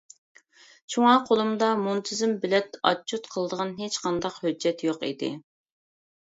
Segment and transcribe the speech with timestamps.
[0.93, 5.31] شۇڭا قۇلۇمدا مۇنتىزىم بېلەت ئاتچوت قىلىدىغان ھېچقانداق ھۆججەت يوق ئىدى.